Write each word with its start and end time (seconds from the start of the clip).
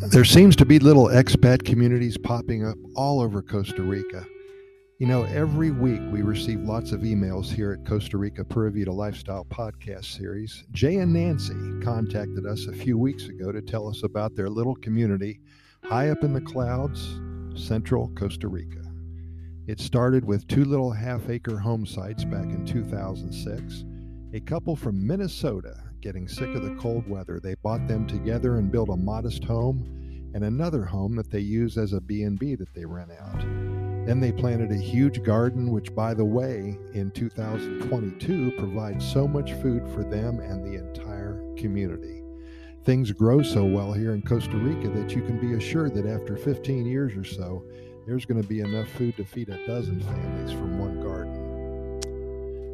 There 0.00 0.24
seems 0.24 0.54
to 0.56 0.64
be 0.64 0.78
little 0.78 1.08
expat 1.08 1.64
communities 1.64 2.16
popping 2.16 2.64
up 2.64 2.78
all 2.94 3.20
over 3.20 3.42
Costa 3.42 3.82
Rica. 3.82 4.24
You 4.98 5.08
know, 5.08 5.24
every 5.24 5.72
week 5.72 6.00
we 6.12 6.22
receive 6.22 6.60
lots 6.60 6.92
of 6.92 7.00
emails 7.00 7.46
here 7.46 7.72
at 7.72 7.84
Costa 7.84 8.16
Rica 8.16 8.44
Pura 8.44 8.70
Vida 8.70 8.92
Lifestyle 8.92 9.44
podcast 9.44 10.04
series. 10.04 10.64
Jay 10.70 10.98
and 10.98 11.12
Nancy 11.12 11.80
contacted 11.84 12.46
us 12.46 12.66
a 12.68 12.72
few 12.72 12.96
weeks 12.96 13.24
ago 13.24 13.50
to 13.50 13.60
tell 13.60 13.88
us 13.88 14.04
about 14.04 14.36
their 14.36 14.48
little 14.48 14.76
community 14.76 15.40
high 15.82 16.10
up 16.10 16.22
in 16.22 16.32
the 16.32 16.40
clouds, 16.40 17.18
central 17.56 18.08
Costa 18.14 18.46
Rica. 18.46 18.84
It 19.66 19.80
started 19.80 20.24
with 20.24 20.46
two 20.46 20.64
little 20.64 20.92
half 20.92 21.28
acre 21.28 21.58
home 21.58 21.84
sites 21.84 22.24
back 22.24 22.44
in 22.44 22.64
2006. 22.64 23.84
A 24.32 24.40
couple 24.40 24.76
from 24.76 25.04
Minnesota 25.04 25.74
getting 26.00 26.28
sick 26.28 26.54
of 26.54 26.62
the 26.62 26.74
cold 26.76 27.08
weather, 27.08 27.40
they 27.40 27.54
bought 27.54 27.86
them 27.88 28.06
together 28.06 28.56
and 28.56 28.70
built 28.70 28.88
a 28.88 28.96
modest 28.96 29.44
home 29.44 29.97
and 30.34 30.44
another 30.44 30.84
home 30.84 31.16
that 31.16 31.30
they 31.30 31.40
use 31.40 31.76
as 31.76 31.92
a 31.92 32.00
B&B 32.00 32.54
that 32.54 32.72
they 32.74 32.84
rent 32.84 33.10
out. 33.20 33.40
Then 34.06 34.20
they 34.20 34.32
planted 34.32 34.72
a 34.72 34.76
huge 34.76 35.22
garden 35.22 35.70
which 35.70 35.94
by 35.94 36.14
the 36.14 36.24
way 36.24 36.78
in 36.94 37.10
2022 37.10 38.52
provides 38.58 39.06
so 39.06 39.28
much 39.28 39.52
food 39.54 39.86
for 39.88 40.02
them 40.02 40.40
and 40.40 40.64
the 40.64 40.78
entire 40.78 41.42
community. 41.56 42.22
Things 42.84 43.12
grow 43.12 43.42
so 43.42 43.64
well 43.64 43.92
here 43.92 44.14
in 44.14 44.22
Costa 44.22 44.56
Rica 44.56 44.88
that 44.88 45.14
you 45.14 45.20
can 45.22 45.38
be 45.38 45.54
assured 45.54 45.94
that 45.94 46.06
after 46.06 46.36
15 46.36 46.86
years 46.86 47.14
or 47.16 47.24
so 47.24 47.64
there's 48.06 48.24
going 48.24 48.40
to 48.40 48.48
be 48.48 48.60
enough 48.60 48.88
food 48.92 49.14
to 49.18 49.24
feed 49.24 49.50
a 49.50 49.66
dozen 49.66 50.00
families 50.00 50.52
from 50.52 50.78
one 50.78 51.02
garden. 51.02 51.27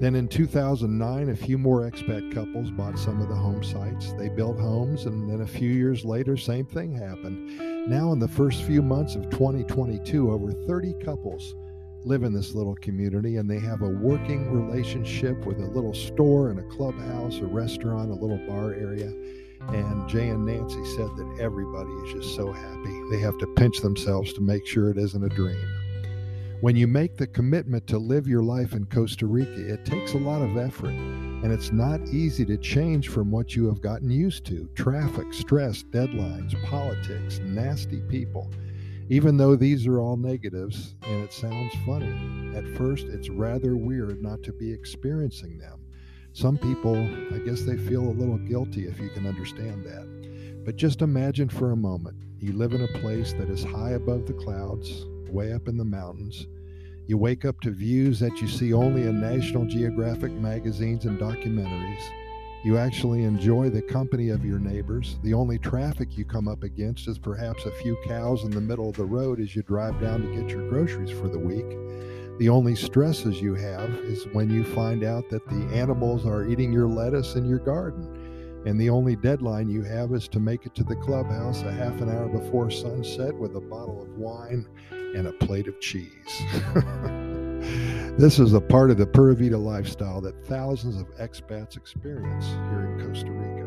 Then 0.01 0.17
in 0.17 0.27
2009, 0.27 1.29
a 1.29 1.37
few 1.37 1.57
more 1.57 1.89
expat 1.89 2.35
couples 2.35 2.71
bought 2.73 2.99
some 2.99 3.21
of 3.23 3.29
the 3.29 3.35
home 3.35 3.63
sites. 3.63 4.13
They 4.15 4.29
built 4.29 4.59
homes, 4.59 5.07
and 5.07 5.31
then 5.31 5.43
a 5.43 5.47
few 5.47 5.71
years 5.71 6.05
later, 6.05 6.37
same 6.37 6.67
thing 6.67 6.93
happened. 6.93 7.89
Now, 7.89 8.13
in 8.13 8.19
the 8.19 8.29
first 8.29 8.65
few 8.65 8.83
months 8.83 9.15
of 9.15 9.31
2022, 9.31 10.33
over 10.33 10.51
30 10.51 10.95
couples 11.05 11.55
live 12.05 12.25
in 12.25 12.33
this 12.33 12.55
little 12.55 12.75
community, 12.77 13.37
and 13.37 13.49
they 13.49 13.61
have 13.61 13.83
a 13.83 13.89
working 13.89 14.51
relationship 14.51 15.47
with 15.47 15.59
a 15.59 15.67
little 15.67 15.95
store 15.95 16.51
and 16.51 16.59
a 16.59 16.69
clubhouse, 16.77 17.39
a 17.39 17.47
restaurant, 17.47 18.11
a 18.11 18.15
little 18.15 18.41
bar 18.49 18.75
area. 18.75 19.13
And 19.69 20.09
Jay 20.09 20.29
and 20.29 20.45
Nancy 20.45 20.85
said 20.97 21.09
that 21.17 21.37
everybody 21.41 21.91
is 21.91 22.15
just 22.15 22.35
so 22.35 22.53
happy. 22.53 23.01
They 23.11 23.21
have 23.21 23.39
to 23.39 23.47
pinch 23.55 23.81
themselves 23.81 24.33
to 24.35 24.41
make 24.41 24.67
sure 24.67 24.91
it 24.91 24.99
isn't 24.99 25.25
a 25.25 25.29
dream. 25.29 25.84
When 26.65 26.77
you 26.77 26.87
make 26.87 27.19
the 27.19 27.27
commitment 27.27 27.87
to 27.89 27.99
live 27.99 28.27
your 28.27 28.43
life 28.43 28.73
in 28.73 28.87
Costa 28.87 29.27
Rica, 29.27 29.75
it 29.75 29.85
takes 29.85 30.15
a 30.15 30.19
lot 30.19 30.41
of 30.41 30.57
effort, 30.57 30.95
and 30.95 31.53
it's 31.53 31.73
not 31.73 32.09
easy 32.09 32.47
to 32.47 32.57
change 32.57 33.11
from 33.11 33.31
what 33.31 33.55
you 33.55 33.67
have 33.67 33.83
gotten 33.83 34.09
used 34.09 34.47
to 34.47 34.67
traffic, 34.75 35.35
stress, 35.35 35.83
deadlines, 35.83 36.55
politics, 36.65 37.39
nasty 37.41 38.01
people. 38.09 38.51
Even 39.11 39.37
though 39.37 39.57
these 39.57 39.87
are 39.87 40.01
all 40.01 40.17
negatives 40.17 40.95
and 41.03 41.23
it 41.23 41.35
sounds 41.35 41.75
funny, 41.85 42.57
at 42.57 42.67
first 42.79 43.09
it's 43.09 43.29
rather 43.29 43.77
weird 43.77 44.23
not 44.23 44.43
to 44.45 44.53
be 44.55 44.73
experiencing 44.73 45.59
them. 45.59 45.81
Some 46.33 46.57
people, 46.57 46.97
I 46.97 47.41
guess 47.41 47.61
they 47.61 47.77
feel 47.77 48.09
a 48.09 48.19
little 48.19 48.39
guilty 48.39 48.87
if 48.87 48.99
you 49.01 49.11
can 49.11 49.27
understand 49.27 49.85
that. 49.85 50.65
But 50.65 50.77
just 50.77 51.03
imagine 51.03 51.51
for 51.51 51.73
a 51.73 51.77
moment 51.77 52.17
you 52.39 52.55
live 52.55 52.73
in 52.73 52.85
a 52.85 52.99
place 53.01 53.35
that 53.35 53.51
is 53.51 53.63
high 53.65 53.91
above 53.91 54.25
the 54.25 54.33
clouds, 54.33 55.05
way 55.35 55.53
up 55.53 55.69
in 55.69 55.77
the 55.77 55.85
mountains. 55.85 56.47
You 57.07 57.19
wake 57.19 57.45
up 57.45 57.61
to 57.61 57.71
views 57.71 58.19
that 58.21 58.41
you 58.41 58.49
see 58.49 58.73
only 58.73 59.03
in 59.03 59.21
National 59.21 59.67
Geographic 59.67 60.33
magazines 60.33 61.05
and 61.05 61.19
documentaries. 61.19 62.03
You 62.65 62.79
actually 62.79 63.25
enjoy 63.25 63.69
the 63.69 63.83
company 63.83 64.31
of 64.31 64.43
your 64.43 64.59
neighbors. 64.59 65.19
The 65.23 65.35
only 65.35 65.59
traffic 65.59 66.17
you 66.17 66.25
come 66.25 66.49
up 66.49 66.63
against 66.63 67.09
is 67.09 67.19
perhaps 67.19 67.67
a 67.67 67.83
few 67.83 67.99
cows 68.07 68.45
in 68.45 68.53
the 68.53 68.61
middle 68.61 68.89
of 68.89 68.97
the 68.97 69.05
road 69.05 69.39
as 69.39 69.55
you 69.55 69.63
drive 69.63 70.01
down 70.01 70.23
to 70.23 70.41
get 70.41 70.49
your 70.49 70.67
groceries 70.71 71.11
for 71.11 71.29
the 71.29 71.39
week. 71.39 71.67
The 72.39 72.49
only 72.49 72.75
stresses 72.75 73.43
you 73.43 73.55
have 73.55 73.91
is 73.91 74.25
when 74.33 74.49
you 74.49 74.65
find 74.65 75.05
out 75.05 75.29
that 75.29 75.47
the 75.47 75.77
animals 75.77 76.25
are 76.25 76.47
eating 76.47 76.73
your 76.73 76.89
lettuce 76.89 77.35
in 77.35 77.45
your 77.45 77.59
garden. 77.59 78.34
And 78.67 78.81
the 78.81 78.89
only 78.89 79.15
deadline 79.15 79.69
you 79.69 79.83
have 79.83 80.13
is 80.13 80.27
to 80.29 80.41
make 80.41 80.65
it 80.65 80.75
to 80.77 80.85
the 80.85 80.97
clubhouse 80.97 81.63
a 81.63 81.73
half 81.73 82.01
an 82.01 82.09
hour 82.09 82.29
before 82.29 82.71
sunset 82.71 83.35
with 83.35 83.57
a 83.57 83.61
bottle 83.61 84.01
of 84.03 84.09
wine 84.17 84.67
and 84.91 85.27
a 85.27 85.33
plate 85.33 85.69
of 85.69 85.79
cheese. 85.81 86.43
this 88.19 88.39
is 88.39 88.55
a 88.55 88.61
part 88.61 88.91
of 88.91 88.97
the 88.97 89.07
Pura 89.07 89.35
Vida 89.35 89.59
lifestyle 89.59 90.21
that 90.23 90.47
thousands 90.47 90.99
of 90.99 91.15
expats 91.19 91.77
experience 91.77 92.47
here 92.47 92.97
in 92.99 93.07
Costa 93.07 93.31
Rica. 93.31 93.65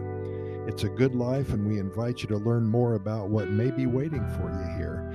It's 0.67 0.83
a 0.83 0.89
good 0.89 1.15
life, 1.15 1.53
and 1.53 1.67
we 1.67 1.79
invite 1.79 2.21
you 2.21 2.27
to 2.29 2.37
learn 2.37 2.65
more 2.65 2.95
about 2.95 3.29
what 3.29 3.49
may 3.49 3.71
be 3.71 3.85
waiting 3.85 4.27
for 4.35 4.49
you 4.51 4.77
here. 4.77 5.07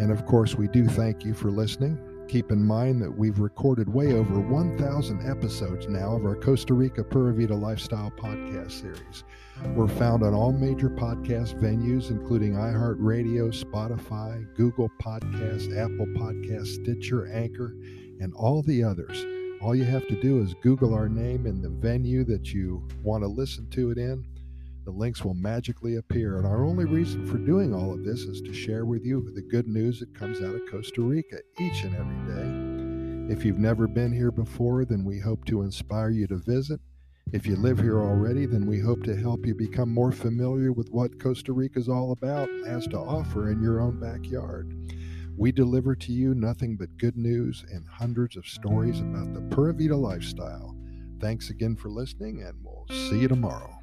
And 0.00 0.10
of 0.10 0.26
course, 0.26 0.56
we 0.56 0.66
do 0.68 0.86
thank 0.86 1.24
you 1.24 1.34
for 1.34 1.50
listening. 1.50 1.98
Keep 2.30 2.52
in 2.52 2.64
mind 2.64 3.02
that 3.02 3.10
we've 3.10 3.40
recorded 3.40 3.92
way 3.92 4.12
over 4.12 4.38
1,000 4.38 5.28
episodes 5.28 5.88
now 5.88 6.14
of 6.14 6.24
our 6.24 6.36
Costa 6.36 6.74
Rica 6.74 7.02
Pura 7.02 7.34
Vida 7.34 7.56
Lifestyle 7.56 8.12
podcast 8.12 8.70
series. 8.70 9.24
We're 9.74 9.88
found 9.88 10.22
on 10.22 10.32
all 10.32 10.52
major 10.52 10.88
podcast 10.88 11.60
venues, 11.60 12.10
including 12.10 12.52
iHeartRadio, 12.52 13.52
Spotify, 13.52 14.46
Google 14.54 14.88
Podcasts, 15.02 15.76
Apple 15.76 16.06
Podcasts, 16.06 16.80
Stitcher, 16.80 17.26
Anchor, 17.32 17.74
and 18.20 18.32
all 18.34 18.62
the 18.62 18.84
others. 18.84 19.26
All 19.60 19.74
you 19.74 19.84
have 19.86 20.06
to 20.06 20.20
do 20.20 20.40
is 20.40 20.54
Google 20.62 20.94
our 20.94 21.08
name 21.08 21.46
in 21.46 21.60
the 21.60 21.68
venue 21.68 22.22
that 22.26 22.54
you 22.54 22.86
want 23.02 23.24
to 23.24 23.28
listen 23.28 23.68
to 23.70 23.90
it 23.90 23.98
in 23.98 24.24
the 24.90 24.98
links 24.98 25.24
will 25.24 25.34
magically 25.34 25.96
appear. 25.96 26.38
And 26.38 26.46
our 26.46 26.64
only 26.64 26.84
reason 26.84 27.24
for 27.24 27.38
doing 27.38 27.72
all 27.72 27.92
of 27.92 28.04
this 28.04 28.22
is 28.22 28.40
to 28.40 28.52
share 28.52 28.84
with 28.84 29.04
you 29.04 29.30
the 29.32 29.42
good 29.42 29.68
news 29.68 30.00
that 30.00 30.18
comes 30.18 30.42
out 30.42 30.54
of 30.54 30.68
Costa 30.68 31.00
Rica 31.00 31.38
each 31.60 31.84
and 31.84 31.94
every 31.94 33.28
day. 33.28 33.32
If 33.32 33.44
you've 33.44 33.60
never 33.60 33.86
been 33.86 34.12
here 34.12 34.32
before, 34.32 34.84
then 34.84 35.04
we 35.04 35.20
hope 35.20 35.44
to 35.44 35.62
inspire 35.62 36.10
you 36.10 36.26
to 36.26 36.38
visit. 36.38 36.80
If 37.32 37.46
you 37.46 37.54
live 37.54 37.78
here 37.78 38.00
already, 38.00 38.46
then 38.46 38.66
we 38.66 38.80
hope 38.80 39.04
to 39.04 39.14
help 39.14 39.46
you 39.46 39.54
become 39.54 39.94
more 39.94 40.10
familiar 40.10 40.72
with 40.72 40.88
what 40.90 41.22
Costa 41.22 41.52
Rica 41.52 41.78
is 41.78 41.88
all 41.88 42.10
about 42.10 42.48
and 42.48 42.66
has 42.66 42.88
to 42.88 42.98
offer 42.98 43.52
in 43.52 43.62
your 43.62 43.80
own 43.80 44.00
backyard. 44.00 44.74
We 45.36 45.52
deliver 45.52 45.94
to 45.94 46.12
you 46.12 46.34
nothing 46.34 46.76
but 46.76 46.98
good 46.98 47.16
news 47.16 47.64
and 47.72 47.86
hundreds 47.86 48.36
of 48.36 48.44
stories 48.44 48.98
about 48.98 49.34
the 49.34 49.42
Pura 49.54 49.72
Vida 49.72 49.96
lifestyle. 49.96 50.76
Thanks 51.20 51.50
again 51.50 51.76
for 51.76 51.90
listening, 51.90 52.42
and 52.42 52.56
we'll 52.64 52.86
see 52.88 53.20
you 53.20 53.28
tomorrow. 53.28 53.79